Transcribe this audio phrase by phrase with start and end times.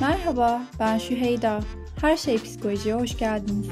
[0.00, 1.60] Merhaba, ben Şüheyda.
[2.00, 3.68] Her şey psikolojiye hoş geldiniz.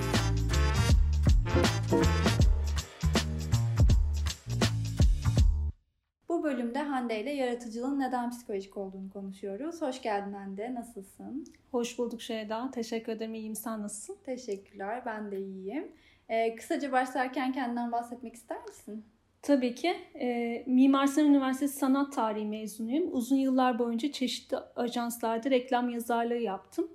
[7.07, 9.83] Hande ile yaratıcılığın neden psikolojik olduğunu konuşuyoruz.
[9.83, 11.45] Hoş geldin Hande, nasılsın?
[11.71, 12.71] Hoş bulduk Şeyda.
[12.71, 13.35] Teşekkür ederim.
[13.35, 13.55] İyiyim.
[13.55, 14.17] Sen nasılsın?
[14.25, 15.93] Teşekkürler, ben de iyiyim.
[16.29, 19.05] Ee, kısaca başlarken kendinden bahsetmek ister misin?
[19.43, 19.97] Tabii ki.
[20.21, 23.09] E, Mimar Sinan Üniversitesi Sanat Tarihi mezunuyum.
[23.13, 26.89] Uzun yıllar boyunca çeşitli ajanslarda reklam yazarlığı yaptım.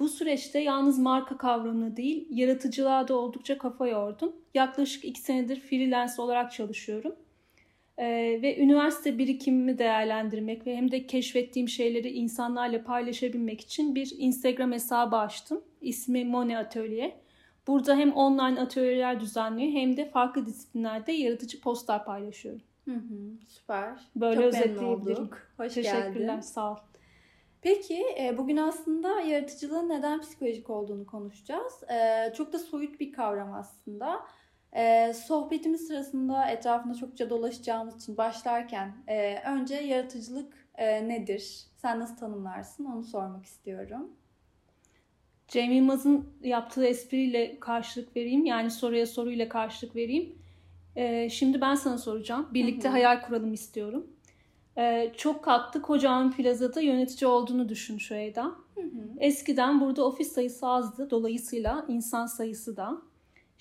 [0.00, 4.32] Bu süreçte yalnız marka kavramını değil, yaratıcılığa da oldukça kafa yordum.
[4.54, 7.14] Yaklaşık iki senedir freelance olarak çalışıyorum.
[8.00, 14.72] Ee, ve üniversite birikimimi değerlendirmek ve hem de keşfettiğim şeyleri insanlarla paylaşabilmek için bir Instagram
[14.72, 15.64] hesabı açtım.
[15.80, 17.20] İsmi Mone Atölye.
[17.66, 22.62] Burada hem online atölyeler düzenliyor hem de farklı disiplinlerde yaratıcı postlar paylaşıyorum.
[22.84, 24.10] Hı hı, süper.
[24.16, 25.30] Böyle Çok özetleyebilirim.
[25.56, 26.40] Hoş Teşekkürler, geldin.
[26.40, 26.76] sağ ol.
[27.62, 31.82] Peki e, bugün aslında yaratıcılığın neden psikolojik olduğunu konuşacağız.
[31.90, 34.20] E, çok da soyut bir kavram aslında.
[34.76, 38.92] E, sohbetimiz sırasında etrafında çokça dolaşacağımız için başlarken
[39.46, 41.64] önce yaratıcılık nedir?
[41.76, 42.84] Sen nasıl tanımlarsın?
[42.84, 44.10] Onu sormak istiyorum.
[45.48, 48.44] Cem Yılmaz'ın yaptığı espriyle karşılık vereyim.
[48.44, 50.38] Yani soruya soruyla karşılık vereyim.
[51.30, 52.48] şimdi ben sana soracağım.
[52.54, 52.92] Birlikte hı hı.
[52.92, 54.06] hayal kuralım istiyorum.
[54.78, 58.44] Ee, çok katlı kocaman plazada yönetici olduğunu düşün şu Eda.
[58.74, 59.08] Hı hı.
[59.18, 61.10] Eskiden burada ofis sayısı azdı.
[61.10, 63.02] Dolayısıyla insan sayısı da.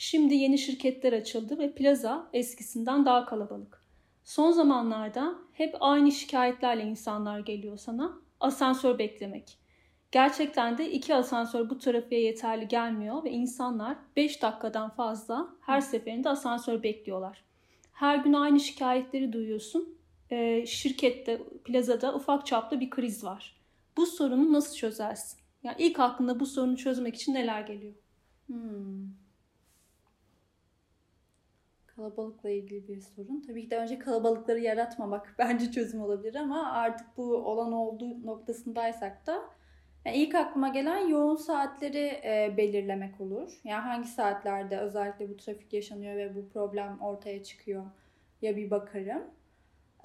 [0.02, 3.84] Şimdi yeni şirketler açıldı ve plaza eskisinden daha kalabalık.
[4.24, 8.20] Son zamanlarda hep aynı şikayetlerle insanlar geliyor sana.
[8.40, 9.58] Asansör beklemek.
[10.12, 16.30] Gerçekten de iki asansör bu trafiğe yeterli gelmiyor ve insanlar 5 dakikadan fazla her seferinde
[16.30, 17.44] asansör bekliyorlar.
[17.94, 19.98] Her gün aynı şikayetleri duyuyorsun
[20.30, 23.58] e, şirkette, plazada ufak çaplı bir kriz var.
[23.98, 25.40] Bu sorunu nasıl çözersin?
[25.64, 27.94] Yani ilk aklında bu sorunu çözmek için neler geliyor?
[28.48, 29.29] Hmm.
[32.00, 33.44] Kalabalıkla ilgili bir sorun.
[33.48, 39.28] Tabii ki de önce kalabalıkları yaratmamak bence çözüm olabilir ama artık bu olan olduğu noktasındaysak
[39.28, 39.42] da
[40.06, 43.62] yani ilk aklıma gelen yoğun saatleri e, belirlemek olur.
[43.64, 47.84] Yani hangi saatlerde özellikle bu trafik yaşanıyor ve bu problem ortaya çıkıyor
[48.42, 49.24] ya bir bakarım.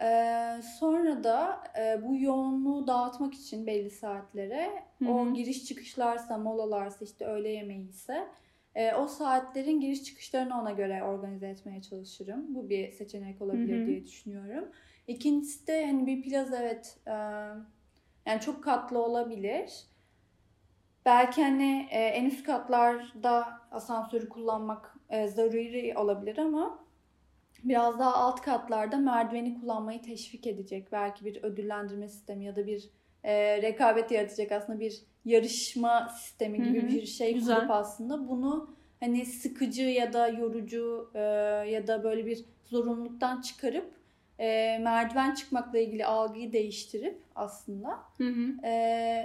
[0.03, 5.11] Ee, sonra da e, bu yoğunluğu dağıtmak için belli saatlere Hı-hı.
[5.11, 8.28] o giriş çıkışlarsa, molalarsa işte öğle yemeği ise
[8.75, 12.55] e, o saatlerin giriş çıkışlarını ona göre organize etmeye çalışırım.
[12.55, 13.87] Bu bir seçenek olabilir Hı-hı.
[13.87, 14.69] diye düşünüyorum.
[15.07, 17.12] İkincisi de hani bir plaza evet e,
[18.27, 19.87] yani çok katlı olabilir.
[21.07, 26.85] Belki hani e, en üst katlarda asansörü kullanmak e, zaruri olabilir ama
[27.65, 30.93] biraz daha alt katlarda merdiveni kullanmayı teşvik edecek.
[30.93, 32.91] Belki bir ödüllendirme sistemi ya da bir
[33.25, 36.89] e, rekabet yaratacak aslında bir yarışma sistemi gibi Hı-hı.
[36.89, 37.57] bir şey Güzel.
[37.57, 41.21] kurup aslında bunu hani sıkıcı ya da yorucu e,
[41.71, 43.95] ya da böyle bir zorunluluktan çıkarıp
[44.39, 48.67] e, merdiven çıkmakla ilgili algıyı değiştirip aslında hı hı.
[48.67, 48.71] E,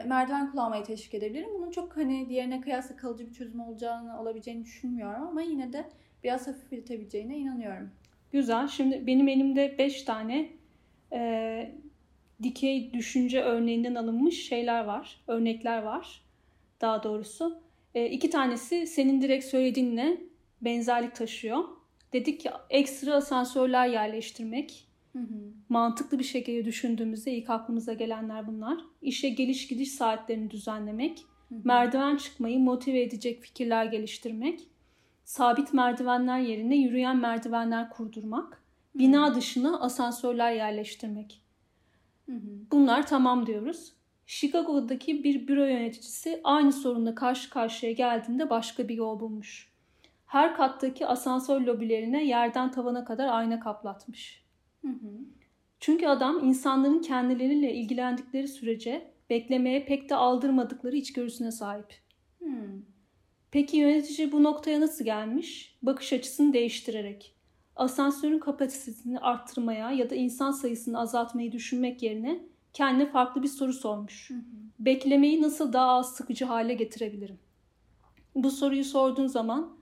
[0.08, 1.50] merdiven kullanmayı teşvik edebilirim.
[1.54, 5.90] Bunun çok hani diğerine kıyasla kalıcı bir çözüm olacağını olabileceğini düşünmüyorum ama yine de
[6.24, 7.90] biraz hafifletebileceğine inanıyorum.
[8.32, 8.68] Güzel.
[8.68, 10.50] Şimdi benim elimde 5 tane
[11.14, 11.72] e,
[12.44, 15.22] dikey düşünce örneğinden alınmış şeyler var.
[15.28, 16.22] Örnekler var
[16.82, 17.62] daha doğrusu.
[17.96, 20.22] E, iki tanesi senin direkt söylediğinle
[20.62, 21.64] benzerlik taşıyor.
[22.14, 24.88] Dedik ki ekstra asansörler yerleştirmek.
[25.14, 25.54] Hı hı.
[25.70, 28.78] Mantıklı bir şekilde düşündüğümüzde ilk aklımıza gelenler bunlar.
[29.02, 31.20] İşe geliş gidiş saatlerini düzenlemek.
[31.50, 31.60] Hı hı.
[31.64, 34.60] Merdiven çıkmayı motive edecek fikirler geliştirmek
[35.30, 38.64] sabit merdivenler yerine yürüyen merdivenler kurdurmak,
[38.96, 41.42] bina dışına asansörler yerleştirmek.
[42.72, 43.94] Bunlar tamam diyoruz.
[44.26, 49.74] Chicago'daki bir büro yöneticisi aynı sorunla karşı karşıya geldiğinde başka bir yol bulmuş.
[50.26, 54.46] Her kattaki asansör lobilerine yerden tavana kadar ayna kaplatmış.
[55.80, 61.96] Çünkü adam insanların kendileriyle ilgilendikleri sürece beklemeye pek de aldırmadıkları içgörüsüne sahip.
[62.40, 62.82] Hmm.
[63.52, 65.78] Peki yönetici bu noktaya nasıl gelmiş?
[65.82, 67.36] Bakış açısını değiştirerek.
[67.80, 72.40] Asansörün kapasitesini arttırmaya ya da insan sayısını azaltmayı düşünmek yerine
[72.74, 74.30] kendine farklı bir soru sormuş.
[74.30, 74.40] Hı hı.
[74.80, 77.40] Beklemeyi nasıl daha az sıkıcı hale getirebilirim?
[78.36, 79.78] Bu soruyu sorduğun zaman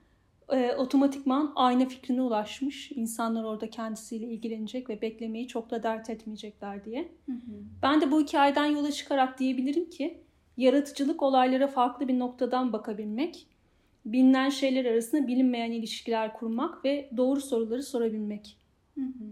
[0.50, 2.92] e, otomatikman aynı fikrine ulaşmış.
[2.92, 7.12] İnsanlar orada kendisiyle ilgilenecek ve beklemeyi çok da dert etmeyecekler diye.
[7.26, 7.64] Hı hı.
[7.84, 10.24] Ben de bu hikayeden yola çıkarak diyebilirim ki
[10.58, 13.48] yaratıcılık olaylara farklı bir noktadan bakabilmek
[14.14, 18.58] bilinen şeyler arasında bilinmeyen ilişkiler kurmak ve doğru soruları sorabilmek.
[18.96, 19.26] Hı hı.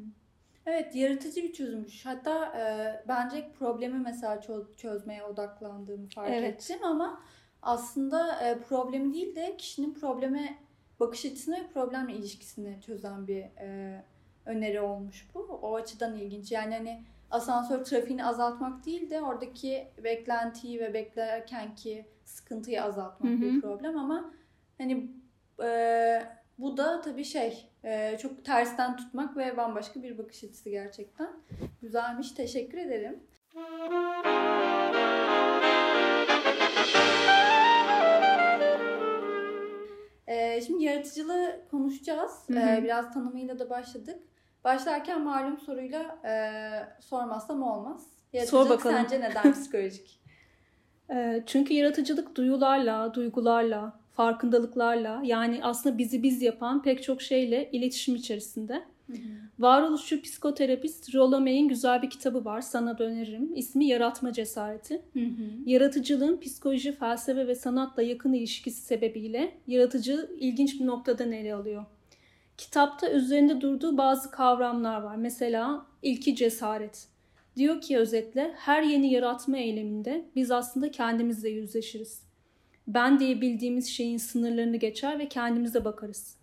[0.65, 2.05] Evet, yaratıcı bir çözümmüş.
[2.05, 2.63] Hatta e,
[3.07, 6.53] bence problemi mesela çö- çözmeye odaklandığımı fark Evet.
[6.61, 7.21] ettim ama
[7.61, 10.57] aslında e, problemi değil de kişinin probleme
[10.99, 14.03] bakış açısını ve problemle ilişkisini çözen bir e,
[14.45, 15.39] öneri olmuş bu.
[15.39, 16.51] O açıdan ilginç.
[16.51, 23.41] Yani hani asansör trafiğini azaltmak değil de oradaki beklentiyi ve beklerkenki sıkıntıyı azaltmak Hı hı.
[23.41, 24.31] bir problem ama
[24.77, 25.11] hani
[25.63, 26.21] e,
[26.57, 31.29] bu da tabii şey e, çok tersten tutmak ve bambaşka bir bakış açısı gerçekten.
[31.81, 32.31] Güzelmiş.
[32.31, 33.19] Teşekkür ederim.
[40.27, 42.31] E, şimdi yaratıcılığı konuşacağız.
[42.47, 42.69] Hı hı.
[42.69, 44.19] E, biraz tanımıyla da başladık.
[44.63, 46.51] Başlarken malum soruyla e,
[47.01, 48.15] sormazsam olmaz.
[48.33, 48.95] Yaratıcılık bakalım.
[48.95, 50.21] sence neden psikolojik?
[51.11, 58.15] Ee, Çünkü yaratıcılık duyularla, duygularla, farkındalıklarla yani aslında bizi biz yapan pek çok şeyle iletişim
[58.15, 58.83] içerisinde.
[59.59, 62.61] Varoluşçu psikoterapist Rollo May'in güzel bir kitabı var.
[62.61, 63.55] Sana da öneririm.
[63.55, 65.01] İsmi Yaratma Cesareti.
[65.13, 65.25] Hı hı.
[65.65, 71.85] Yaratıcılığın psikoloji, felsefe ve sanatla yakın ilişkisi sebebiyle yaratıcı ilginç bir noktadan ele alıyor.
[72.57, 75.15] Kitapta üzerinde durduğu bazı kavramlar var.
[75.15, 77.07] Mesela ilki cesaret.
[77.55, 82.24] Diyor ki özetle her yeni yaratma eyleminde biz aslında kendimizle yüzleşiriz.
[82.87, 86.35] Ben diye bildiğimiz şeyin sınırlarını geçer ve kendimize bakarız.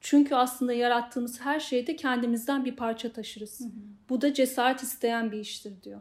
[0.00, 3.60] Çünkü aslında yarattığımız her şeyde kendimizden bir parça taşırız.
[4.08, 6.00] Bu da cesaret isteyen bir iştir diyor.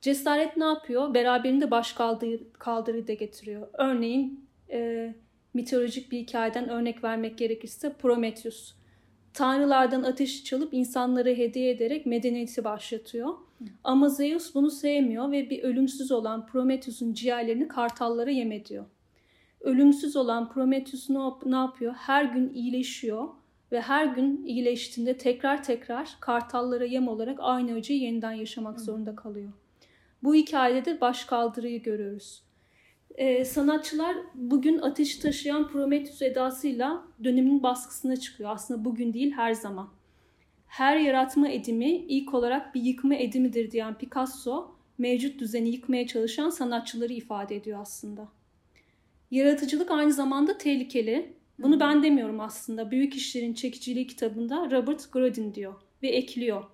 [0.00, 1.14] Cesaret ne yapıyor?
[1.14, 3.68] Beraberinde baş kaldırı, kaldırı da getiriyor.
[3.72, 5.14] Örneğin e,
[5.54, 8.74] mitolojik bir hikayeden örnek vermek gerekirse Prometheus.
[9.34, 13.34] Tanrılardan ateşi çalıp insanlara hediye ederek medeniyeti başlatıyor.
[13.84, 18.84] Ama Zeus bunu sevmiyor ve bir ölümsüz olan Prometheus'un ciğerlerini kartallara yem ediyor.
[19.60, 21.94] Ölümsüz olan Prometheus ne, yap- ne yapıyor?
[21.94, 23.28] Her gün iyileşiyor
[23.72, 29.52] ve her gün iyileştiğinde tekrar tekrar kartallara yem olarak aynı acıyı yeniden yaşamak zorunda kalıyor.
[30.22, 32.42] Bu hikayede de baş kaldırıyı görüyoruz.
[33.14, 38.50] Ee, sanatçılar bugün ateşi taşıyan Prometheus edasıyla dönemin baskısına çıkıyor.
[38.50, 39.88] Aslında bugün değil her zaman.
[40.66, 47.12] Her yaratma edimi ilk olarak bir yıkma edimidir diyen Picasso, mevcut düzeni yıkmaya çalışan sanatçıları
[47.12, 48.28] ifade ediyor aslında.
[49.30, 51.32] Yaratıcılık aynı zamanda tehlikeli.
[51.58, 52.90] Bunu ben demiyorum aslında.
[52.90, 56.64] Büyük İşlerin Çekiciliği kitabında Robert Grodin diyor ve ekliyor.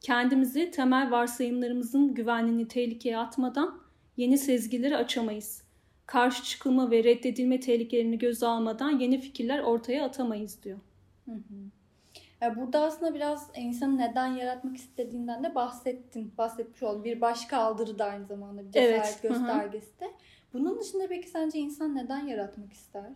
[0.00, 3.80] Kendimizi temel varsayımlarımızın güvenliğini tehlikeye atmadan
[4.16, 5.62] yeni sezgileri açamayız.
[6.06, 10.78] Karşı çıkılma ve reddedilme tehlikelerini göze almadan yeni fikirler ortaya atamayız diyor.
[11.24, 11.54] Hı hı.
[12.40, 16.32] Ya burada aslında biraz insanın neden yaratmak istediğinden de bahsettin.
[16.38, 17.04] Bahsetmiş oldun.
[17.04, 20.10] Bir baş kaldırı da aynı zamanda bir cesaret Evet, hı hı.
[20.52, 23.10] Bunun dışında peki sence insan neden yaratmak ister?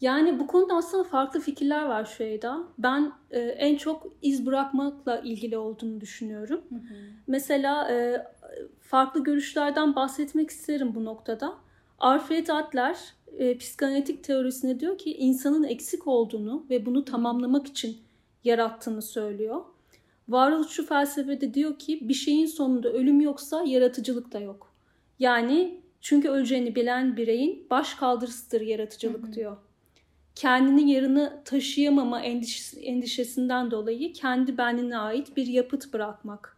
[0.00, 2.64] Yani bu konuda aslında farklı fikirler var Şeyda.
[2.78, 6.60] Ben e, en çok iz bırakmakla ilgili olduğunu düşünüyorum.
[6.68, 6.94] Hı hı.
[7.26, 8.26] Mesela e,
[8.80, 11.54] farklı görüşlerden bahsetmek isterim bu noktada.
[11.98, 12.98] Alfred Adler
[13.38, 17.96] e, psikanalitik teorisinde diyor ki insanın eksik olduğunu ve bunu tamamlamak için
[18.44, 19.60] yarattığını söylüyor.
[20.28, 24.74] Varoluşçu felsefede diyor ki bir şeyin sonunda ölüm yoksa yaratıcılık da yok.
[25.18, 29.32] Yani çünkü öleceğini bilen bireyin baş kaldırısıdır yaratıcılık Hı hı.
[29.32, 29.56] diyor.
[30.34, 36.56] Kendini yarını taşıyamama endişesi- endişesinden dolayı kendi benliğine ait bir yapıt bırakmak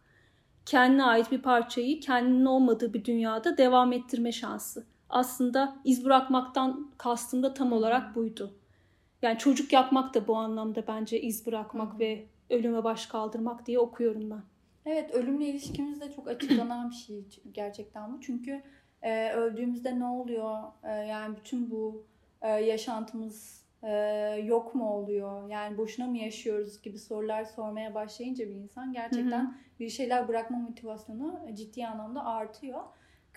[0.65, 4.85] kendine ait bir parçayı kendinin olmadığı bir dünyada devam ettirme şansı.
[5.09, 8.53] Aslında iz bırakmaktan kastım da tam olarak buydu.
[9.21, 11.99] Yani çocuk yapmak da bu anlamda bence iz bırakmak Hı hı.
[11.99, 14.43] ve ölüme baş kaldırmak diye okuyorum ben.
[14.85, 18.21] Evet ölümle ilişkimiz de çok açıklanan bir şey gerçekten bu.
[18.21, 18.63] Çünkü
[19.01, 20.63] e, öldüğümüzde ne oluyor?
[20.83, 22.05] E, yani bütün bu
[22.41, 23.91] e, yaşantımız e,
[24.45, 25.49] yok mu oluyor?
[25.49, 29.79] Yani boşuna mı yaşıyoruz gibi sorular sormaya başlayınca bir insan gerçekten Hı hı.
[29.79, 32.83] bir şeyler bırakma motivasyonu ciddi anlamda artıyor.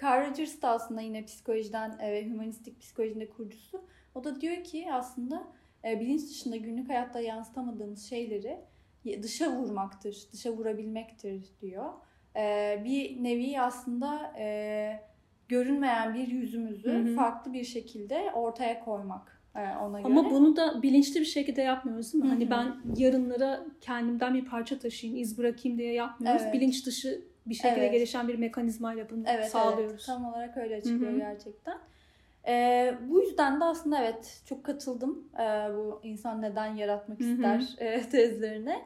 [0.03, 3.85] Carl Rogers da aslında yine psikolojiden e, ve hümanistik psikolojinin kurucusu.
[4.15, 5.43] O da diyor ki aslında
[5.85, 8.61] e, bilinç dışında günlük hayatta yansıtamadığımız şeyleri
[9.23, 11.93] dışa vurmaktır, dışa vurabilmektir diyor.
[12.37, 15.12] E, bir nevi aslında e,
[15.49, 17.15] görünmeyen bir yüzümüzü Hı hı.
[17.15, 20.13] farklı bir şekilde ortaya koymak e, ona göre.
[20.13, 22.31] Ama bunu da bilinçli bir şekilde yapmıyoruz değil mi?
[22.31, 26.43] Hı Hani ben yarınlara kendimden bir parça taşıyayım, iz bırakayım diye yapmıyoruz.
[26.45, 26.55] Evet.
[26.55, 27.93] Bilinç dışı bir şekilde Evet.
[27.93, 29.93] gelişen bir mekanizmayla bunu Evet, sağlıyoruz.
[29.93, 30.07] evet.
[30.07, 31.19] Tam olarak öyle açıklıyor Hı hı.
[31.19, 31.79] gerçekten.
[32.49, 35.43] Ee, bu yüzden de aslında evet çok katıldım ee,
[35.77, 37.29] bu insan neden yaratmak Hı hı.
[37.29, 38.83] ister e, tezlerine.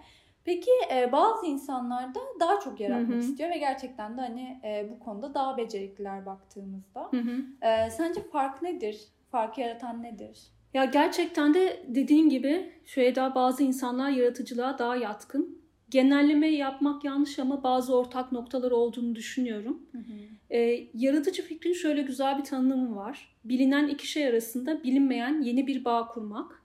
[0.46, 3.18] Peki e, bazı insanlar da daha çok yaratmak Hı hı.
[3.18, 7.10] istiyor ve gerçekten de hani e, bu konuda daha becerikliler baktığımızda.
[7.62, 9.00] Ee, sence fark nedir?
[9.30, 10.38] Farkı yaratan nedir?
[10.74, 15.58] Ya gerçekten de dediğin gibi Süheyda bazı insanlar yaratıcılığa daha yatkın.
[15.90, 19.82] Genelleme yapmak yanlış ama bazı ortak noktalar olduğunu düşünüyorum.
[19.92, 20.56] Hı hı.
[20.56, 23.36] E, yaratıcı fikrin şöyle güzel bir tanımı var.
[23.44, 26.62] Bilinen iki şey arasında bilinmeyen yeni bir bağ kurmak.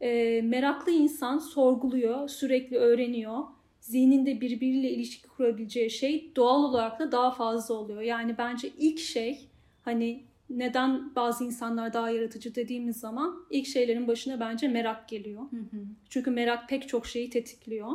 [0.00, 3.42] E, meraklı insan sorguluyor, sürekli öğreniyor.
[3.80, 8.00] Zihninde birbiriyle ilişki kurabileceği şey doğal olarak da daha fazla oluyor.
[8.00, 9.48] Yani bence ilk şey
[9.82, 15.42] hani neden bazı insanlar daha yaratıcı dediğimiz zaman ilk şeylerin başına bence merak geliyor.
[15.42, 15.84] Hı hı.
[16.08, 17.88] Çünkü merak pek çok şeyi tetikliyor.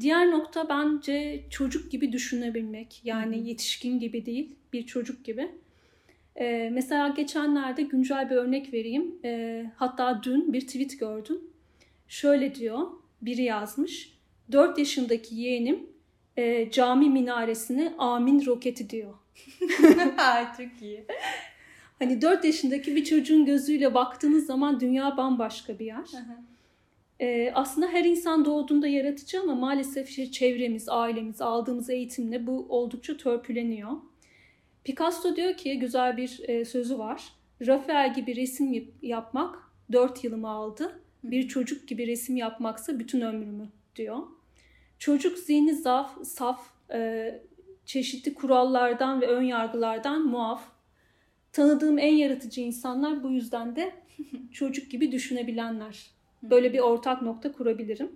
[0.00, 3.00] Diğer nokta bence çocuk gibi düşünebilmek.
[3.04, 3.44] Yani hı hı.
[3.44, 5.50] yetişkin gibi değil, bir çocuk gibi.
[6.40, 9.14] Ee, mesela geçenlerde güncel bir örnek vereyim.
[9.24, 11.40] Ee, hatta dün bir tweet gördüm.
[12.08, 12.86] Şöyle diyor,
[13.22, 14.18] biri yazmış.
[14.52, 15.86] 4 yaşındaki yeğenim
[16.36, 19.14] e, cami minaresine amin roketi diyor.
[20.56, 21.04] Çok iyi.
[21.98, 26.04] Hani 4 yaşındaki bir çocuğun gözüyle baktığınız zaman dünya bambaşka bir yer.
[27.20, 33.16] Ee, aslında her insan doğduğunda yaratıcı ama maalesef işte çevremiz, ailemiz, aldığımız eğitimle bu oldukça
[33.16, 33.92] törpüleniyor.
[34.84, 37.32] Picasso diyor ki güzel bir e, sözü var.
[37.66, 39.58] Rafael gibi resim yapmak
[39.92, 41.00] 4 yılımı aldı.
[41.24, 44.18] Bir çocuk gibi resim yapmaksa bütün ömrümü diyor.
[44.98, 47.40] Çocuk zihni zaf, saf, e,
[47.84, 50.62] çeşitli kurallardan ve ön yargılardan muaf.
[51.52, 53.92] Tanıdığım en yaratıcı insanlar bu yüzden de
[54.52, 56.10] çocuk gibi düşünebilenler.
[56.42, 58.10] Böyle bir ortak nokta kurabilirim.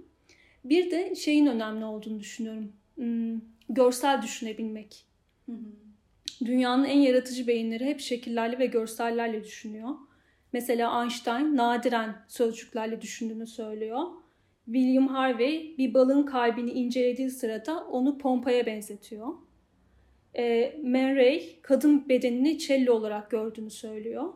[0.64, 2.73] Bir de şeyin önemli olduğunu düşünüyorum.
[2.94, 5.04] Hmm, görsel düşünebilmek.
[6.45, 9.91] Dünyanın en yaratıcı beyinleri hep şekillerle ve görsellerle düşünüyor.
[10.53, 14.03] Mesela Einstein nadiren sözcüklerle düşündüğünü söylüyor.
[14.64, 19.29] William Harvey bir balığın kalbini incelediği sırada onu pompaya benzetiyor.
[20.37, 24.35] E, Man Ray kadın bedenini cello olarak gördüğünü söylüyor.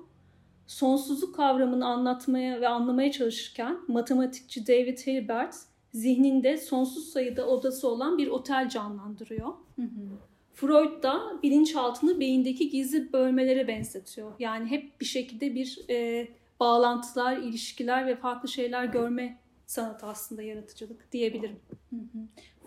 [0.66, 5.54] Sonsuzluk kavramını anlatmaya ve anlamaya çalışırken matematikçi David Hilbert
[5.92, 9.48] zihninde sonsuz sayıda odası olan bir otel canlandırıyor.
[9.76, 10.27] Hı hı.
[10.60, 14.32] Freud da bilinçaltını beyindeki gizli bölmelere benzetiyor.
[14.38, 16.28] Yani hep bir şekilde bir e,
[16.60, 21.60] bağlantılar, ilişkiler ve farklı şeyler görme sanat aslında yaratıcılık diyebilirim.
[21.90, 22.18] Hı hı.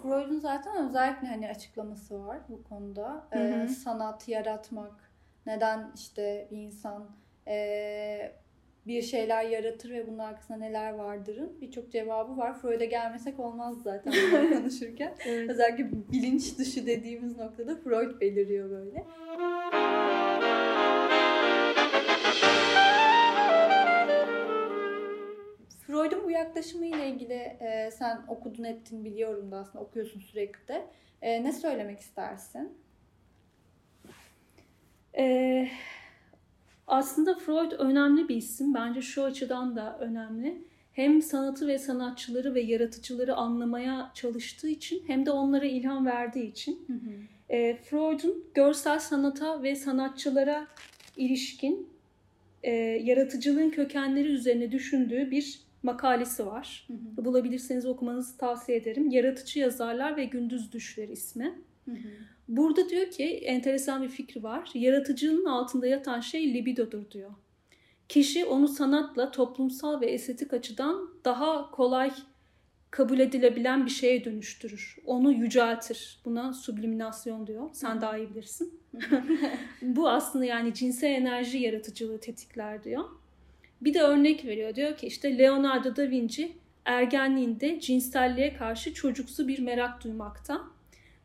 [0.01, 3.27] Freud'un zaten özellikle hani açıklaması var bu konuda.
[3.29, 3.63] Hı hı.
[3.63, 5.12] Ee, sanat yaratmak,
[5.45, 7.10] neden işte bir insan
[7.48, 8.31] e,
[8.88, 12.60] bir şeyler yaratır ve bunun arkasında neler vardırın birçok cevabı var.
[12.62, 14.14] Freud'a gelmesek olmaz zaten
[14.54, 15.16] konuşurken.
[15.26, 15.50] evet.
[15.50, 19.06] Özellikle bilinç dışı dediğimiz noktada Freud beliriyor böyle.
[25.88, 30.86] Freud'un bu yaklaşımı ile ilgili e, sen okudun ettin biliyorum da aslında okuyorsun sürekli de.
[31.22, 32.78] E, ne söylemek istersin?
[35.18, 35.68] Ee,
[36.91, 38.74] aslında Freud önemli bir isim.
[38.74, 40.62] Bence şu açıdan da önemli.
[40.93, 46.83] Hem sanatı ve sanatçıları ve yaratıcıları anlamaya çalıştığı için hem de onlara ilham verdiği için.
[46.88, 47.13] Hı hı.
[47.50, 50.67] E, Freud'un görsel sanata ve sanatçılara
[51.17, 51.89] ilişkin
[52.63, 52.71] e,
[53.03, 56.88] yaratıcılığın kökenleri üzerine düşündüğü bir makalesi var.
[56.88, 57.25] Hı hı.
[57.25, 59.10] Bulabilirseniz okumanızı tavsiye ederim.
[59.10, 61.55] Yaratıcı Yazarlar ve Gündüz Düşleri ismi.
[61.86, 61.98] Hı hı.
[62.51, 64.70] Burada diyor ki enteresan bir fikri var.
[64.74, 67.31] Yaratıcının altında yatan şey libidodur diyor.
[68.10, 72.12] Kişi onu sanatla toplumsal ve estetik açıdan daha kolay
[72.89, 74.98] kabul edilebilen bir şeye dönüştürür.
[75.05, 76.22] Onu yüceltir.
[76.25, 77.70] Buna subliminasyon diyor.
[77.74, 78.79] Sen daha iyi bilirsin.
[79.81, 83.03] Bu aslında yani cinsel enerji yaratıcılığı tetikler diyor.
[83.81, 84.75] Bir de örnek veriyor.
[84.75, 90.62] Diyor ki işte Leonardo da Vinci ergenliğinde cinselliğe karşı çocuksu bir merak duymakta.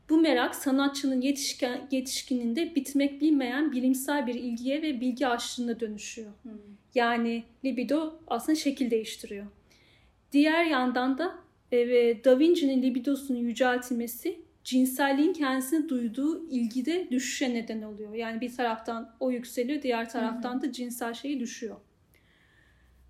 [0.09, 6.31] Bu merak sanatçının yetişkin, yetişkininde bitmek bilmeyen bilimsel bir ilgiye ve bilgi açlığına dönüşüyor.
[6.43, 6.53] Hmm.
[6.95, 9.47] Yani libido aslında şekil değiştiriyor.
[10.33, 11.35] Diğer yandan da
[11.73, 18.15] e, Da Vinci'nin libidosunun yüceltilmesi cinselliğin kendisine duyduğu ilgide düşüşe neden oluyor.
[18.15, 21.77] Yani bir taraftan o yükseliyor, diğer taraftan da cinsel şeyi düşüyor.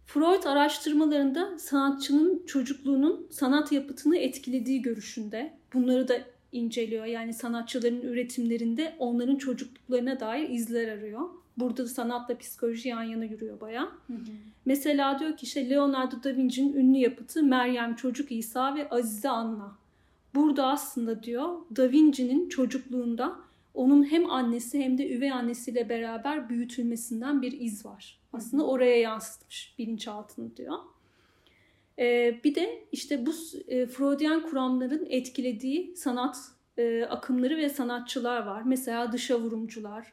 [0.06, 5.54] Freud araştırmalarında sanatçının çocukluğunun sanat yapıtını etkilediği görüşünde.
[5.72, 6.18] Bunları da
[6.52, 7.04] inceliyor.
[7.04, 11.20] Yani sanatçıların üretimlerinde onların çocukluklarına dair izler arıyor.
[11.56, 13.88] Burada da sanatla psikoloji yan yana yürüyor baya.
[14.64, 19.76] Mesela diyor ki işte Leonardo da Vinci'nin ünlü yapıtı Meryem Çocuk İsa ve Azize Anna.
[20.34, 23.36] Burada aslında diyor Da Vinci'nin çocukluğunda
[23.74, 28.18] onun hem annesi hem de üvey annesiyle beraber büyütülmesinden bir iz var.
[28.32, 30.78] Aslında oraya yansıtmış bilinçaltını diyor.
[31.98, 33.30] Ee, bir de işte bu
[33.68, 36.36] e, Freudian kuramların etkilediği sanat
[36.78, 38.62] e, akımları ve sanatçılar var.
[38.66, 40.12] Mesela dışa vurumcular,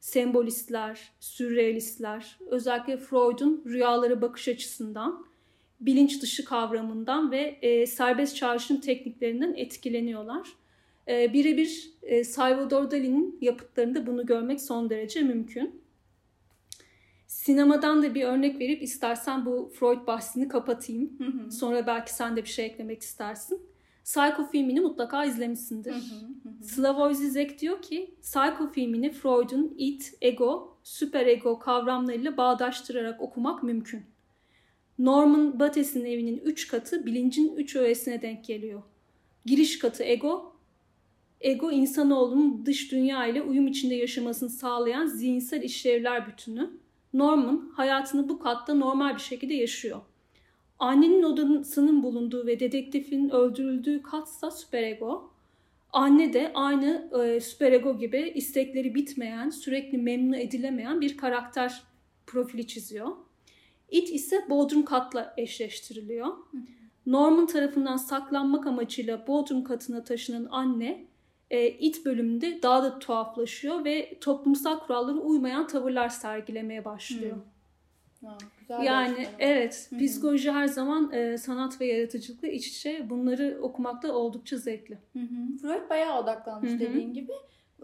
[0.00, 5.26] sembolistler, sürrealistler, özellikle Freud'un rüyalara bakış açısından,
[5.80, 10.48] bilinç dışı kavramından ve e, serbest çağrışım tekniklerinden etkileniyorlar.
[11.08, 15.83] E, Birebir e, Salvador Dali'nin yapıtlarında bunu görmek son derece mümkün.
[17.34, 21.18] Sinemadan da bir örnek verip istersen bu Freud bahsini kapatayım.
[21.18, 21.50] Hı hı.
[21.50, 23.62] Sonra belki sen de bir şey eklemek istersin.
[24.04, 25.92] Psycho filmini mutlaka izlemişsindir.
[25.92, 26.64] Hı hı hı.
[26.64, 34.02] Slavoj Zizek diyor ki Psycho filmini Freud'un id, ego, süperego kavramlarıyla bağdaştırarak okumak mümkün.
[34.98, 38.82] Norman Bates'in evinin üç katı bilincin üç öğesine denk geliyor.
[39.46, 40.56] Giriş katı ego,
[41.40, 46.83] ego insanoğlunun dış dünya ile uyum içinde yaşamasını sağlayan zihinsel işlevler bütünü.
[47.14, 50.00] Norman hayatını bu katta normal bir şekilde yaşıyor.
[50.78, 55.30] Annenin odasının bulunduğu ve dedektifin öldürüldüğü katsa süperego.
[55.92, 61.82] Anne de aynı e, süperego gibi istekleri bitmeyen, sürekli memnun edilemeyen bir karakter
[62.26, 63.08] profili çiziyor.
[63.90, 66.28] It ise Bodrum katla eşleştiriliyor.
[67.06, 71.04] Norman tarafından saklanmak amacıyla Bodrum katına taşınan anne
[71.50, 77.36] e, It bölümünde daha da tuhaflaşıyor ve toplumsal kurallara uymayan tavırlar sergilemeye başlıyor.
[78.24, 79.36] Ha, güzel bir Yani açıklama.
[79.38, 79.98] evet hı.
[79.98, 84.98] psikoloji her zaman e, sanat ve yaratıcılıkla iç içe bunları okumakta oldukça zevkli.
[85.12, 85.58] Hı hı.
[85.62, 86.80] Freud bayağı odaklanmış Hı hı.
[86.80, 87.32] dediğin gibi.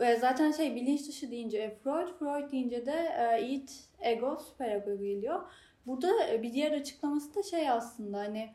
[0.01, 3.69] E, Zaten şey bilinç dışı deyince e, Freud, Freud deyince de e, id,
[4.01, 5.41] ego, süperego geliyor.
[5.87, 8.49] Burada e, bir diğer açıklaması da şey aslında hani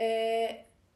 [0.00, 0.48] e,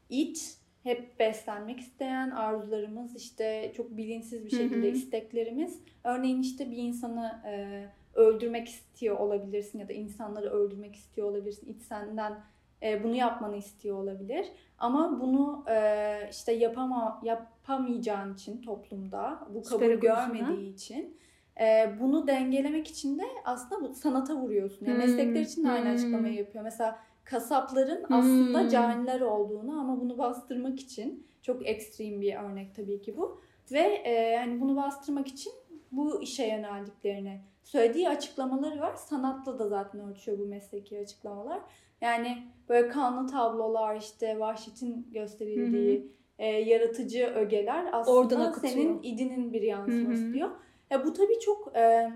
[0.09, 0.35] id
[0.83, 5.79] hep beslenmek isteyen arzularımız işte çok bilinçsiz bir şekilde isteklerimiz.
[6.03, 11.73] Örneğin işte bir insanı e, öldürmek istiyor olabilirsin ya da insanları öldürmek istiyor olabilirsin.
[11.73, 12.39] İç senden
[12.83, 14.45] e, bunu yapmanı istiyor olabilir.
[14.77, 21.17] Ama bunu e, işte yapama yapamayacağın için toplumda bu kabul Süper görmediği için
[21.61, 24.85] e, bunu dengelemek için de aslında bu sanata vuruyorsun.
[24.85, 25.93] Yani Hmm, meslekler için de aynı hmm.
[25.93, 26.63] açıklamayı yapıyor.
[26.63, 28.69] Mesela kasapların aslında Hmm.
[28.69, 33.41] caniler olduğunu ama bunu bastırmak için çok ekstrem bir örnek tabii ki bu.
[33.71, 35.53] Ve e, hani bunu bastırmak için
[35.91, 38.95] bu işe yöneldiklerini söylediği açıklamaları var.
[38.95, 41.59] Sanatla da zaten ölçüyor bu mesleki açıklamalar.
[42.01, 42.37] Yani
[42.69, 48.73] böyle kanlı tablolar işte vahşetin gösterildiği e, yaratıcı ögeler aslında Oradan akıtıyor.
[48.73, 50.33] senin idinin bir yansıması Hı hı.
[50.33, 50.49] diyor.
[50.89, 52.11] Ya bu tabii çok e,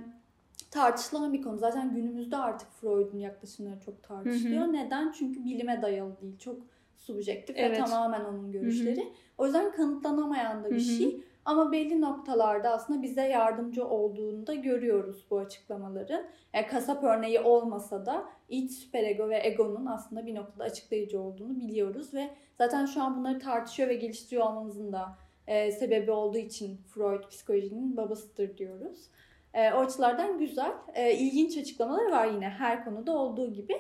[0.71, 1.57] tartışılan bir konu.
[1.57, 4.73] Zaten günümüzde artık Freud'un yaklaşımları çok tartışılıyor.
[4.73, 5.11] Neden?
[5.11, 6.39] Çünkü bilime dayalı değil.
[6.39, 6.61] Çok
[6.97, 7.79] subjektif Evet.
[7.79, 9.07] ve tamamen onun görüşleri.
[9.37, 10.97] O yüzden kanıtlanamayan da bir Hı hı.
[10.97, 11.23] şey.
[11.45, 16.25] Ama belli noktalarda aslında bize yardımcı olduğunu da görüyoruz bu açıklamaların.
[16.53, 22.13] Yani kasap örneği olmasa da iç süperego ve egonun aslında bir noktada açıklayıcı olduğunu biliyoruz
[22.13, 27.29] ve zaten şu an bunları tartışıyor ve geliştiriyor olmamızın da e, sebebi olduğu için Freud
[27.29, 29.09] psikolojinin babasıdır diyoruz.
[29.57, 33.73] E, o açılardan güzel, e, ilginç açıklamalar var yine her konuda olduğu gibi.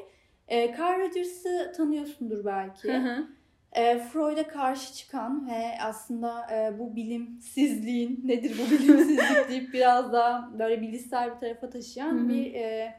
[0.47, 2.93] E, Carl Rogers'ı tanıyorsundur belki.
[2.93, 3.27] Hı hı.
[3.71, 10.59] E, Freud'a karşı çıkan ve aslında e, bu bilimsizliğin nedir bu bilimsizlik deyip biraz daha
[10.59, 12.29] böyle bilişsel bir tarafa taşıyan Hı hı.
[12.29, 12.95] bir e,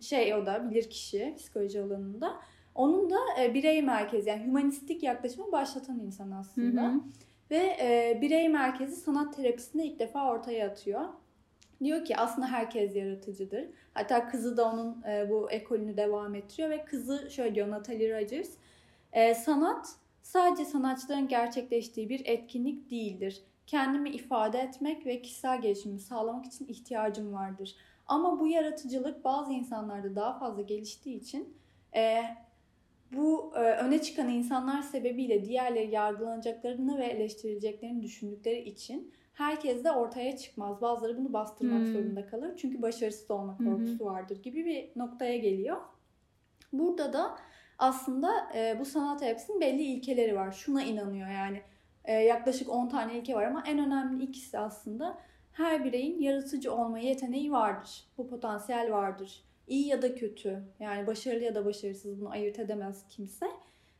[0.00, 2.36] şey o da bilir kişi psikoloji alanında.
[2.74, 6.82] Onun da e, birey merkezi yani humanistik yaklaşımı başlatan insan aslında.
[6.82, 7.00] hı.
[7.50, 11.04] Ve e, birey merkezi sanat terapisinde ilk defa ortaya atıyor.
[11.84, 13.64] Diyor ki aslında herkes yaratıcıdır.
[13.94, 18.50] Hatta kızı da onun e, bu ekolünü devam ettiriyor ve kızı şöyle diyor Natalie Rogers.
[19.12, 23.42] e, sanat sadece sanatçıların gerçekleştiği bir etkinlik değildir.
[23.66, 27.76] Kendimi ifade etmek ve kişisel gelişimimi sağlamak için ihtiyacım vardır.
[28.06, 31.56] Ama bu yaratıcılık bazı insanlarda daha fazla geliştiği için
[31.96, 32.22] e,
[33.12, 40.36] bu e, öne çıkan insanlar sebebiyle diğerleri yargılanacaklarını ve eleştirileceklerini düşündükleri için herkes de ortaya
[40.36, 40.80] çıkmaz.
[40.82, 41.92] Bazıları bunu bastırmak Hmm.
[41.92, 42.56] zorunda kalır.
[42.56, 45.76] Çünkü başarısız olma korkusu vardır gibi bir noktaya geliyor.
[46.72, 47.38] Burada da
[47.78, 50.52] aslında e, bu sanat terapisinin belli ilkeleri var.
[50.52, 51.62] Şuna inanıyor yani.
[52.04, 55.18] E, yaklaşık 10 tane ilke var ama en önemli ikisi aslında
[55.52, 58.04] her bireyin yaratıcı olma yeteneği vardır.
[58.18, 59.44] Bu potansiyel vardır.
[59.66, 63.46] İyi ya da kötü yani başarılı ya da başarısız bunu ayırt edemez kimse.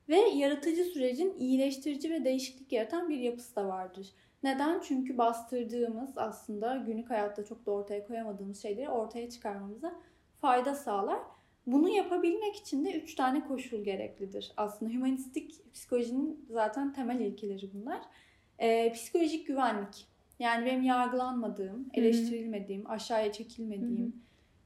[0.09, 4.07] Ve yaratıcı sürecin iyileştirici ve değişiklik yaratan bir yapısı da vardır.
[4.42, 4.81] Neden?
[4.81, 9.94] Çünkü bastırdığımız aslında günlük hayatta çok da ortaya koyamadığımız şeyleri ortaya çıkarmamıza
[10.40, 11.18] fayda sağlar.
[11.66, 14.53] Bunu yapabilmek için de üç tane koşul gereklidir.
[14.57, 18.01] Aslında humanistik psikolojinin zaten temel ilkeleri bunlar.
[18.59, 20.07] Ee, psikolojik güvenlik.
[20.38, 24.16] Yani benim yargılanmadığım, eleştirilmediğim, aşağıya çekilmediğim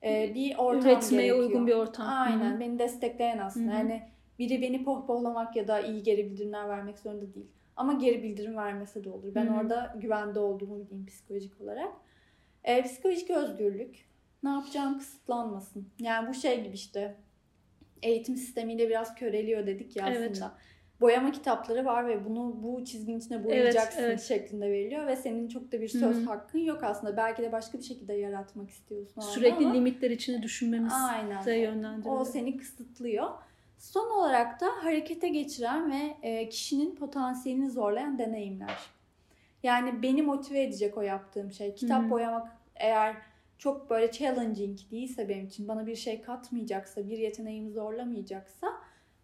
[0.05, 1.39] e, bir ortam Üretmeye gerekiyor.
[1.49, 2.07] uygun bir ortam.
[2.09, 2.61] Aynen Hı hı.
[2.61, 3.73] beni destekleyen aslında.
[3.73, 3.79] Hı hı.
[3.79, 4.03] Yani
[4.39, 7.47] biri beni pohpohlamak ya da iyi geri bildirimler vermek zorunda değil.
[7.77, 9.35] Ama geri bildirim vermese de olur.
[9.35, 9.55] Ben Hı hı.
[9.61, 11.93] orada güvende olduğumu bileyim psikolojik olarak.
[12.65, 14.13] E, psikolojik özgürlük.
[14.43, 15.89] Ne yapacağım kısıtlanmasın.
[15.99, 17.17] Yani bu şey gibi işte
[18.03, 20.31] eğitim sistemiyle biraz köreliyor dedik ya Evet.
[20.33, 20.55] aslında.
[21.01, 24.21] Boyama kitapları var ve bunu bu çizginin içine boyayacaksın evet.
[24.21, 26.25] şeklinde veriliyor ve senin çok da bir söz Hı hı.
[26.25, 27.17] hakkın yok aslında.
[27.17, 29.21] Belki de başka bir şekilde yaratmak istiyorsun.
[29.21, 31.45] Sürekli ama- limitler içine düşünmemiz Aynen.
[31.45, 32.21] de yönlendiriyor.
[32.21, 33.31] O seni kısıtlıyor.
[33.83, 38.79] Son olarak da harekete geçiren ve e, kişinin potansiyelini zorlayan deneyimler.
[39.62, 41.75] Yani beni motive edecek o yaptığım şey.
[41.75, 43.16] Kitap boyamak eğer
[43.59, 48.68] çok böyle challenging değilse benim için, bana bir şey katmayacaksa, bir yeteneğimi zorlamayacaksa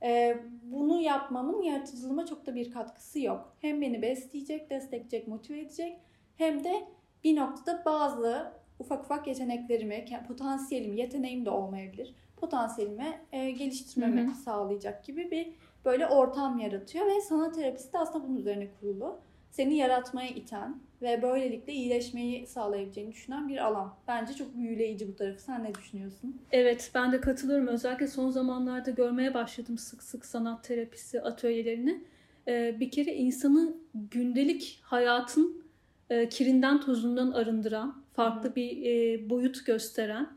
[0.02, 3.56] e, bunu yapmamın yaratıcılığıma çok da bir katkısı yok.
[3.60, 6.00] Hem beni besleyecek, destekleyecek, motive edecek
[6.36, 6.88] hem de
[7.24, 12.14] bir noktada bazı ufak ufak yeteneklerimi, potansiyelimi, yeteneğim de olmayabilir.
[12.40, 14.34] Potansiyelimi e, geliştirmemi Hı hı.
[14.34, 15.48] sağlayacak gibi bir
[15.84, 19.20] böyle ortam yaratıyor ve sanat terapisi de aslında bunun üzerine kurulu.
[19.50, 23.94] Seni yaratmaya iten ve böylelikle iyileşmeyi sağlayabileceğini düşünen bir alan.
[24.08, 25.42] Bence çok büyüleyici bu tarafı.
[25.42, 26.40] Sen ne düşünüyorsun?
[26.52, 27.66] Evet ben de katılıyorum.
[27.66, 32.04] Özellikle son zamanlarda görmeye başladım sık sık sanat terapisi atölyelerini.
[32.48, 35.62] Ee, bir kere insanı gündelik hayatın
[36.10, 38.54] e, kirinden tozundan arındıran, farklı Hı.
[38.54, 40.28] bir e, boyut gösteren,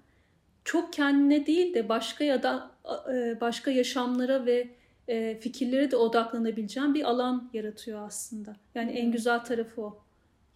[0.63, 2.71] çok kendine değil de başka ya da
[3.13, 4.67] e, başka yaşamlara ve
[5.08, 8.56] e, fikirlere de odaklanabileceğin bir alan yaratıyor aslında.
[8.76, 9.12] Yani en Hı.
[9.12, 10.00] güzel tarafı o.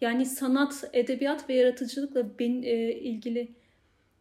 [0.00, 3.48] Yani sanat, edebiyat ve yaratıcılıkla ben, e, ilgili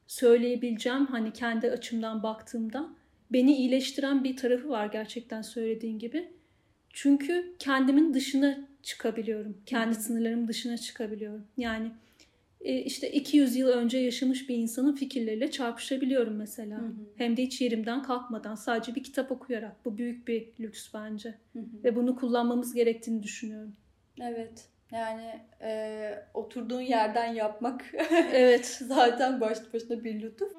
[0.08, 2.89] söyleyebileceğim hani kendi açımdan baktığımda
[3.32, 6.30] beni iyileştiren bir tarafı var gerçekten söylediğin gibi.
[6.89, 9.58] Çünkü kendimin dışına çıkabiliyorum.
[9.65, 11.43] Kendi sınırlarımın dışına çıkabiliyorum.
[11.58, 11.91] Yani
[12.65, 16.78] işte 200 yıl önce yaşamış bir insanın fikirleriyle çarpışabiliyorum mesela.
[16.78, 16.93] Hı hı.
[17.15, 19.86] Hem de hiç yerimden kalkmadan sadece bir kitap okuyarak.
[19.86, 21.36] Bu büyük bir lüks bence.
[21.54, 21.84] Hı hı.
[21.84, 23.75] Ve bunu kullanmamız gerektiğini düşünüyorum.
[24.21, 24.69] Evet.
[24.91, 27.86] Yani e, oturduğun yerden yapmak
[28.34, 28.65] Evet.
[28.88, 30.54] zaten başlı başına bir lütuf.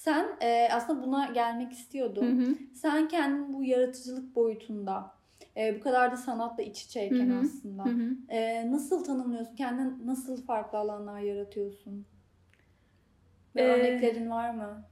[0.00, 2.26] Sen e, aslında buna gelmek istiyordun.
[2.38, 2.56] Hı hı.
[2.74, 5.14] Sen kendin bu yaratıcılık boyutunda
[5.56, 7.40] e, bu kadar da sanatla iç içeyken Hı hı.
[7.40, 8.16] aslında Hı hı.
[8.28, 9.56] e, nasıl tanımlıyorsun?
[9.56, 12.06] Kendin nasıl farklı alanlar yaratıyorsun?
[13.56, 14.84] Ve Ee, örneklerin var mı?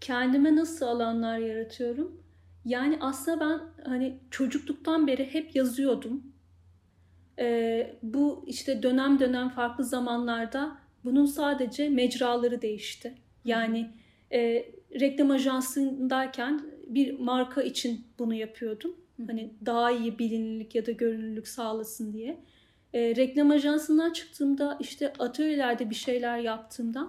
[0.00, 2.22] kendime nasıl alanlar yaratıyorum?
[2.64, 6.32] Yani aslında ben hani çocukluktan beri hep yazıyordum.
[7.38, 13.14] Ee, bu işte dönem dönem farklı zamanlarda bunun sadece mecraları değişti.
[13.48, 13.90] Yani
[14.32, 14.64] e,
[15.00, 18.96] reklam ajansındayken bir marka için bunu yapıyordum.
[19.16, 19.22] Hı.
[19.26, 22.40] Hani daha iyi bilinirlik ya da görünürlük sağlasın diye.
[22.94, 27.08] E, reklam ajansından çıktığımda işte atölyelerde bir şeyler yaptığımda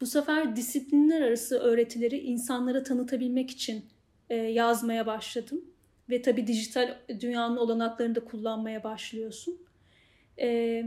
[0.00, 3.84] bu sefer disiplinler arası öğretileri insanlara tanıtabilmek için
[4.30, 5.64] e, yazmaya başladım.
[6.10, 9.58] Ve tabii dijital dünyanın olanaklarını da kullanmaya başlıyorsun.
[10.40, 10.84] E,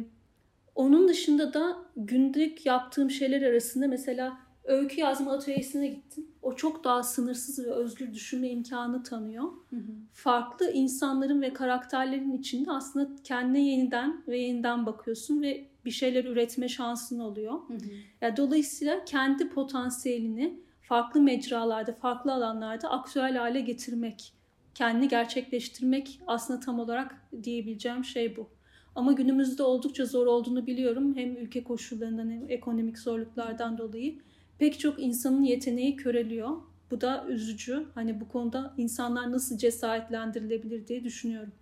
[0.76, 6.28] onun dışında da günlük yaptığım şeyler arasında mesela öykü yazma atölyesine gittim.
[6.42, 9.44] O çok daha sınırsız ve özgür düşünme imkanı tanıyor.
[9.44, 9.92] Hı hı.
[10.14, 16.70] Farklı insanların ve karakterlerin içinde aslında kendine yeniden ve yeniden bakıyorsun ve bir şeyler üretme
[16.70, 17.54] şansın oluyor.
[17.68, 17.80] Hı hı.
[18.22, 24.34] Ya dolayısıyla kendi potansiyelini farklı mecralarda, farklı alanlarda aktüel hale getirmek,
[24.76, 28.50] kendini gerçekleştirmek aslında tam olarak diyebileceğim şey bu.
[28.96, 31.16] Ama günümüzde oldukça zor olduğunu biliyorum.
[31.16, 34.20] Hem ülke koşullarından hem ekonomik zorluklardan dolayı
[34.60, 36.58] pek çok insanın yeteneği köreliyor.
[36.92, 37.88] Bu da üzücü.
[37.96, 41.54] Hani bu konuda insanlar nasıl cesaretlendirilebilir diye düşünüyorum.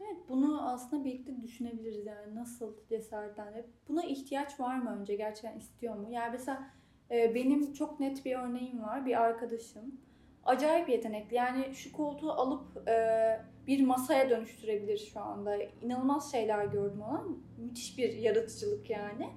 [0.00, 5.96] Evet bunu aslında birlikte düşünebiliriz yani nasıl cesaretlendirip buna ihtiyaç var mı önce gerçekten istiyor
[5.96, 6.08] mu?
[6.10, 6.70] Yani mesela
[7.10, 10.00] e, benim çok net bir örneğim var bir arkadaşım
[10.44, 17.02] acayip yetenekli yani şu koltuğu alıp e, bir masaya dönüştürebilir şu anda inanılmaz şeyler gördüm
[17.02, 17.24] ona
[17.58, 19.30] müthiş bir yaratıcılık yani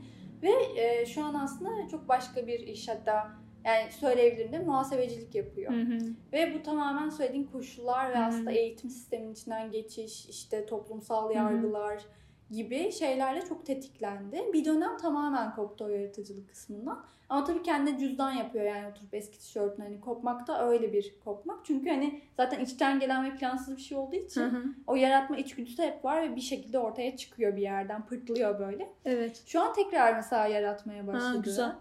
[0.43, 3.31] ve e, şu an aslında çok başka bir iş hatta
[3.65, 5.73] yani söyleyebilirim de muhasebecilik yapıyor.
[5.73, 5.97] Hı hı.
[6.33, 8.25] Ve bu tamamen söylediğin koşullar ve Hı hı.
[8.25, 11.33] aslında eğitim sisteminin içinden geçiş, işte toplumsal hı.
[11.33, 12.05] yargılar
[12.51, 14.49] gibi şeylerle çok tetiklendi.
[14.53, 17.05] Bir dönem tamamen koptu o yaratıcılık kısmından.
[17.33, 21.65] Ama tabii kendi cüzdan yapıyor yani oturup eski tişörtünü hani kopmak da öyle bir kopmak.
[21.65, 24.63] Çünkü hani zaten içten gelen ve plansız bir şey olduğu için Hı hı.
[24.87, 28.89] o yaratma içgüdüsü hep var ve bir şekilde ortaya çıkıyor bir yerden pırtlıyor böyle.
[29.05, 29.43] Evet.
[29.45, 31.41] Şu an tekrar mesela yaratmaya başladı.
[31.43, 31.71] güzel.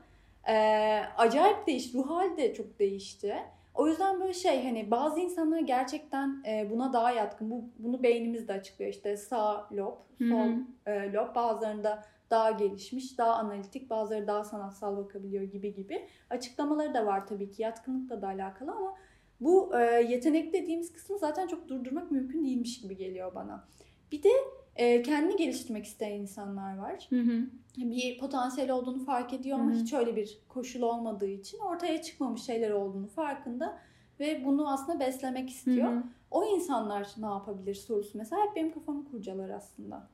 [0.49, 1.99] Ee, acayip değişti.
[1.99, 3.37] Ruh hali de çok değişti.
[3.75, 7.51] O yüzden böyle şey hani bazı insanlar gerçekten e, buna daha yatkın.
[7.51, 8.91] Bu, bunu beynimiz de açıklıyor.
[8.91, 10.49] İşte sağ lob, sol
[10.87, 16.09] e, lob bazılarında daha gelişmiş, daha analitik, bazıları daha sanatsal bakabiliyor gibi gibi.
[16.31, 18.95] Açıklamaları da var tabii ki yatkınlıkla da alakalı ama
[19.41, 23.69] bu e, yetenek dediğimiz kısmı zaten çok durdurmak mümkün değilmiş gibi geliyor bana.
[24.13, 24.29] Bir de
[24.77, 27.07] e, kendini geliştirmek isteyen insanlar var.
[27.11, 27.47] Hı hı.
[27.77, 29.81] Bir potansiyel olduğunu fark ediyor ama Hı hı.
[29.81, 33.79] hiç öyle bir koşul olmadığı için ortaya çıkmamış şeyler olduğunu farkında
[34.21, 35.93] ve bunu aslında beslemek istiyor.
[35.93, 36.03] Hı hı.
[36.31, 40.09] O insanlar ne yapabilir sorusu mesela hep benim kafamı kurcalar aslında.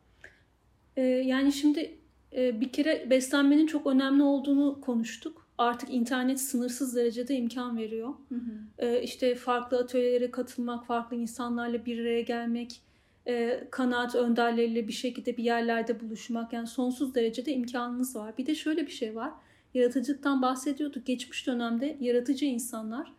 [0.96, 1.98] Ee, yani şimdi
[2.36, 5.48] e, bir kere beslenmenin çok önemli olduğunu konuştuk.
[5.58, 8.08] Artık internet sınırsız derecede imkan veriyor.
[8.28, 8.40] Hı hı.
[8.78, 12.80] Ee, işte farklı atölyelere katılmak, farklı insanlarla bir araya gelmek,
[13.26, 18.38] e, kanaat önderleriyle bir şekilde bir yerlerde buluşmak yani sonsuz derecede imkanınız var.
[18.38, 19.32] Bir de şöyle bir şey var.
[19.74, 21.06] Yaratıcılıktan bahsediyorduk.
[21.06, 23.12] Geçmiş dönemde yaratıcı insanlar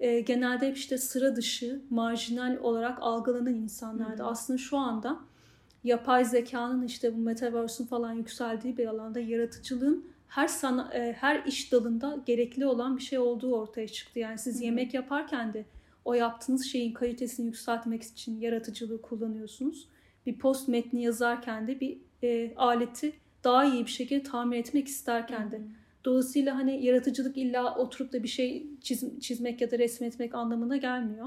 [0.00, 4.22] e, genelde hep işte sıra dışı, marjinal olarak algılanan insanlardı.
[4.22, 4.30] Hı hı.
[4.30, 5.20] Aslında şu anda
[5.84, 11.72] yapay zekanın işte bu metaverse'ün falan yükseldiği bir alanda yaratıcılığın her sana, e, her iş
[11.72, 14.18] dalında gerekli olan bir şey olduğu ortaya çıktı.
[14.18, 14.64] Yani siz Hı hı.
[14.64, 15.64] yemek yaparken de
[16.04, 19.88] o yaptığınız şeyin kalitesini yükseltmek için yaratıcılığı kullanıyorsunuz.
[20.26, 23.12] Bir post metni yazarken de bir e, aleti
[23.44, 25.60] daha iyi bir şekilde tamir etmek isterken de.
[26.04, 31.26] Dolayısıyla hani yaratıcılık illa oturup da bir şey çiz- çizmek ya da resmetmek anlamına gelmiyor.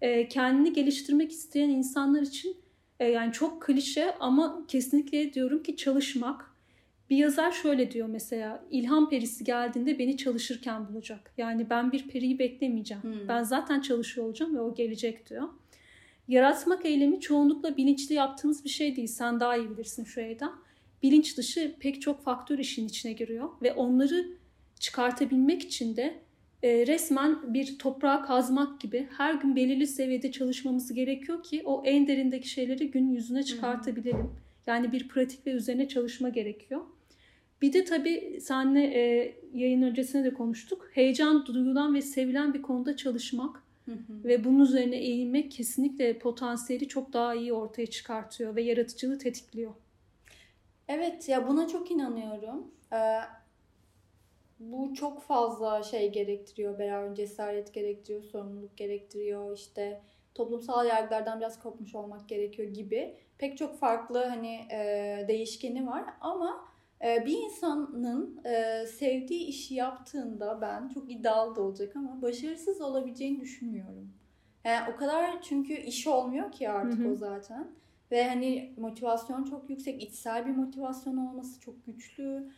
[0.00, 2.56] E, kendini geliştirmek isteyen insanlar için
[3.00, 6.54] e, yani çok klişe ama kesinlikle diyorum ki çalışmak.
[7.10, 11.32] Bir yazar şöyle diyor mesela ilham perisi geldiğinde beni çalışırken bulacak.
[11.38, 13.02] Yani ben bir periyi beklemeyeceğim.
[13.02, 13.28] Hmm.
[13.28, 15.48] Ben zaten çalışıyor olacağım ve o gelecek diyor.
[16.28, 19.08] Yaratmak eylemi çoğunlukla bilinçli yaptığınız bir şey değil.
[19.08, 20.52] Sen daha iyi bilirsin şu Eda.
[21.02, 24.28] Bilinç dışı pek çok faktör işin içine giriyor ve onları
[24.80, 26.20] çıkartabilmek için de
[26.64, 32.08] e, resmen bir toprağa kazmak gibi her gün belirli seviyede çalışmamız gerekiyor ki o en
[32.08, 34.30] derindeki şeyleri gün yüzüne çıkartabilelim.
[34.66, 36.80] Yani bir pratik ve üzerine çalışma gerekiyor.
[37.62, 40.90] Bir de tabii seninle e, yayın öncesinde de konuştuk.
[40.92, 44.24] Heyecan duyulan ve sevilen bir konuda çalışmak Hı hı.
[44.24, 49.72] ve bunun üzerine eğilmek kesinlikle potansiyeli çok daha iyi ortaya çıkartıyor ve yaratıcılığı tetikliyor.
[50.88, 52.70] Evet ya buna çok inanıyorum.
[52.92, 52.96] Ee,
[54.60, 56.78] bu çok fazla şey gerektiriyor.
[56.78, 59.56] Beraber cesaret gerektiriyor, sorumluluk gerektiriyor.
[59.56, 60.00] İşte
[60.34, 63.16] toplumsal yargılardan biraz kopmuş olmak gerekiyor gibi.
[63.38, 66.64] Pek çok farklı hani e, değişkeni var ama
[67.04, 73.40] e, bir insanın e, sevdiği işi yaptığında ben çok iddialı da olacak ama başarısız olabileceğini
[73.40, 74.12] düşünmüyorum.
[74.64, 77.12] Yani o kadar çünkü iş olmuyor ki artık Hı hı.
[77.12, 77.70] o zaten.
[78.10, 82.50] Ve hani motivasyon çok yüksek, içsel bir motivasyon olması çok güçlü.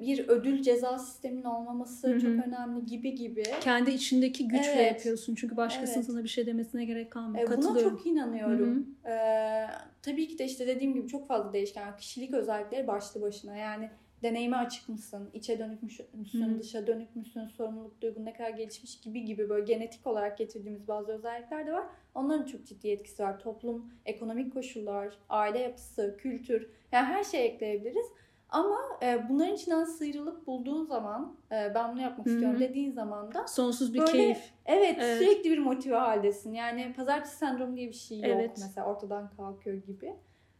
[0.00, 2.20] Bir ödül ceza sisteminin olmaması Hı hı.
[2.20, 3.42] çok önemli gibi gibi.
[3.60, 4.92] Kendi içindeki güçle Evet.
[4.92, 6.06] yapıyorsun çünkü başkasının Evet.
[6.06, 7.50] sana bir şey demesine gerek kalmıyor.
[7.52, 8.86] Ee, buna çok inanıyorum.
[9.06, 9.66] Ee,
[10.02, 11.96] tabii ki de işte dediğim gibi çok fazla değişken.
[11.96, 13.56] Kişilik özellikleri başlı başına.
[13.56, 13.90] Yani
[14.22, 15.30] deneyime açık mısın?
[15.34, 16.58] içe dönük müsün?
[16.60, 17.46] Dışa dönük müsün?
[17.46, 21.86] Sorumluluk duygun ne kadar gelişmiş gibi gibi böyle genetik olarak getirdiğimiz bazı özellikler de var.
[22.14, 23.40] Onların çok ciddi etkisi var.
[23.40, 26.70] Toplum, ekonomik koşullar, aile yapısı, kültür.
[26.92, 28.06] Yani her şey ekleyebiliriz.
[28.50, 32.34] Ama e, bunların içinden sıyrılıp bulduğun zaman e, ben bunu yapmak Hı hı.
[32.34, 34.38] istiyorum dediğin zaman da Sonsuz bir Böyle- keyif.
[34.66, 35.18] Evet, Evet.
[35.18, 36.52] sürekli bir motive haldesin.
[36.52, 38.50] Yani pazartesi sendromu diye bir şey yok Evet.
[38.60, 40.14] mesela ortadan kalkıyor gibi.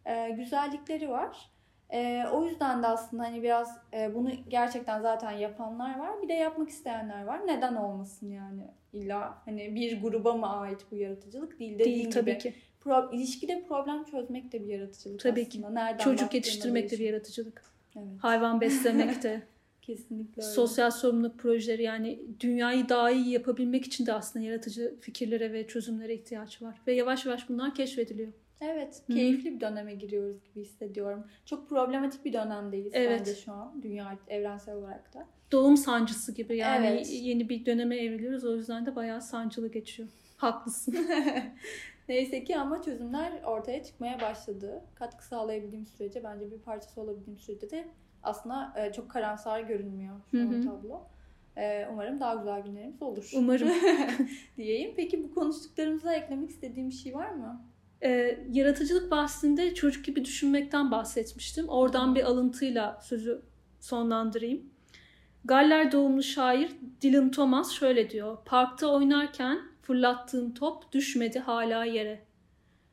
[0.06, 1.50] Ee, güzellikleri var.
[1.92, 6.22] Ee, o yüzden de aslında hani biraz e, bunu gerçekten zaten yapanlar var.
[6.22, 7.46] Bir de yapmak isteyenler var.
[7.46, 8.62] Neden olmasın yani?
[8.92, 12.38] İlla hani bir gruba mı ait bu yaratıcılık değil Değil tabii gibi.
[12.38, 12.54] ki.
[12.80, 15.70] Pro, ilişkide problem çözmek de bir yaratıcılık Tabii aslında.
[15.70, 17.67] Nereden Çocuk yetiştirmek de bir yaratıcılık.
[17.98, 19.42] Evet, Hayvan beslemek de.
[19.82, 20.52] kesinlikle öyle.
[20.52, 26.14] sosyal sorumluluk projeleri yani dünyayı daha iyi yapabilmek için de aslında yaratıcı fikirlere ve çözümlere
[26.14, 26.80] ihtiyaç var.
[26.86, 28.32] Ve yavaş yavaş bunlar keşfediliyor.
[28.60, 29.14] Evet, hı.
[29.14, 31.24] keyifli bir döneme giriyoruz gibi hissediyorum.
[31.44, 33.20] Çok problematik bir dönemdeyiz Evet.
[33.20, 35.26] bence şu an dünya evrensel olarak da.
[35.52, 37.08] Doğum sancısı gibi yani Evet.
[37.12, 38.44] yeni bir döneme evriliyoruz.
[38.44, 40.08] O yüzden de bayağı sancılı geçiyor.
[40.36, 40.96] Haklısın.
[42.08, 44.84] Neyse ki ama çözümler ortaya çıkmaya başladı.
[44.94, 47.88] Katkı sağlayabildiğim sürece bence bir parçası olabildiğim sürece de
[48.22, 51.00] aslında e, çok karamsar görünmüyor şu an tablo.
[51.56, 53.68] E, umarım daha güzel günlerimiz olur Umarım.
[54.56, 54.92] diyeyim.
[54.96, 57.64] Peki bu konuştuklarımıza eklemek istediğim bir şey var mı?
[58.02, 61.68] Ee, yaratıcılık bahsinde çocuk gibi düşünmekten bahsetmiştim.
[61.68, 63.42] Oradan bir alıntıyla sözü
[63.80, 64.70] sonlandırayım.
[65.44, 66.70] Galler doğumlu şair
[67.02, 68.38] Dylan Thomas şöyle diyor.
[68.44, 72.20] Parkta oynarken fırlattığım top düşmedi hala yere.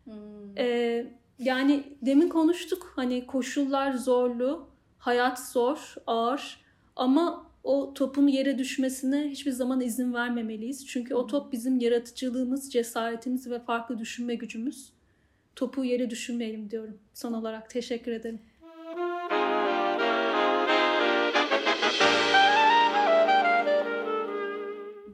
[0.03, 0.57] Hmm.
[0.57, 1.07] Ee,
[1.39, 6.59] yani demin konuştuk hani koşullar zorlu, hayat zor, ağır
[6.95, 10.87] ama o topun yere düşmesine hiçbir zaman izin vermemeliyiz.
[10.87, 14.93] Çünkü o top bizim yaratıcılığımız, cesaretimiz ve farklı düşünme gücümüz.
[15.55, 16.97] Topu yere düşürmeyelim diyorum.
[17.13, 18.39] Son olarak teşekkür ederim.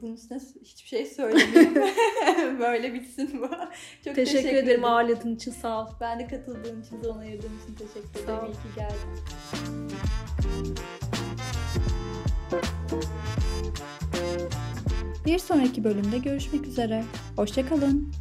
[0.02, 1.74] Bunun üstüne hiçbir şey söylemeyeyim.
[2.58, 3.48] Böyle bitsin bu.
[4.04, 5.86] Çok teşekkür, teşekkür ederim ağırladığın için sağ ol.
[6.00, 8.44] Ben de katıldığın için, zaman ayırdığın için teşekkür ederim.
[8.46, 8.96] İyi ki geldin.
[15.26, 17.04] Bir sonraki bölümde görüşmek üzere.
[17.36, 18.12] Hoşçakalın.